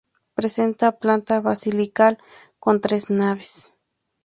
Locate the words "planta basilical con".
1.01-2.81